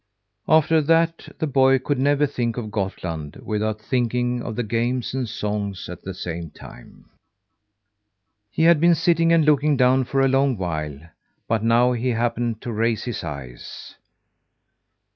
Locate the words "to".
12.63-12.71